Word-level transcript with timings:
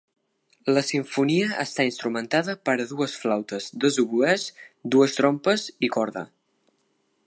La 0.75 0.81
simfonia 0.85 1.49
està 1.63 1.85
instrumentada 1.89 2.57
per 2.69 2.77
a 2.85 2.89
dues 2.95 3.15
flautes, 3.25 3.69
dos 3.85 4.01
oboès, 4.07 4.49
dues 4.97 5.19
trompes 5.21 5.71
i 5.89 5.97
corda. 5.99 6.31